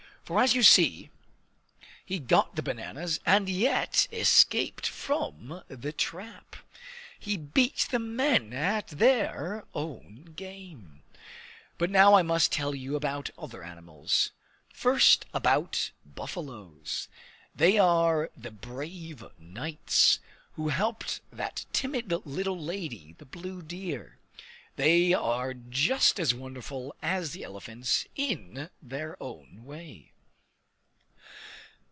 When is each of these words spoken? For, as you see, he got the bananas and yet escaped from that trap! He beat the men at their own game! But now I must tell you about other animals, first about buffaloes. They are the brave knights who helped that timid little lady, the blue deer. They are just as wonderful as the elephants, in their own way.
For, 0.23 0.41
as 0.41 0.55
you 0.55 0.63
see, 0.63 1.09
he 2.05 2.17
got 2.17 2.55
the 2.55 2.63
bananas 2.63 3.19
and 3.25 3.49
yet 3.49 4.07
escaped 4.13 4.87
from 4.87 5.61
that 5.67 5.97
trap! 5.97 6.55
He 7.19 7.35
beat 7.35 7.89
the 7.91 7.99
men 7.99 8.53
at 8.53 8.87
their 8.87 9.65
own 9.73 10.31
game! 10.37 11.03
But 11.77 11.89
now 11.89 12.13
I 12.13 12.21
must 12.21 12.53
tell 12.53 12.73
you 12.73 12.95
about 12.95 13.29
other 13.37 13.61
animals, 13.61 14.31
first 14.71 15.25
about 15.33 15.91
buffaloes. 16.05 17.09
They 17.53 17.77
are 17.77 18.31
the 18.37 18.51
brave 18.51 19.25
knights 19.37 20.19
who 20.53 20.69
helped 20.69 21.19
that 21.33 21.65
timid 21.73 22.09
little 22.25 22.57
lady, 22.61 23.15
the 23.17 23.25
blue 23.25 23.61
deer. 23.61 24.17
They 24.77 25.11
are 25.11 25.53
just 25.53 26.21
as 26.21 26.33
wonderful 26.33 26.95
as 27.01 27.33
the 27.33 27.43
elephants, 27.43 28.07
in 28.15 28.69
their 28.81 29.21
own 29.21 29.65
way. 29.65 30.07